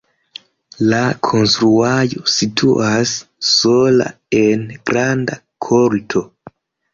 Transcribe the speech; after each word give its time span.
La 0.91 1.01
konstruaĵo 1.27 2.23
situas 2.35 3.11
sola 3.51 4.09
en 4.41 4.65
granda 4.93 5.39
korto. 5.69 6.25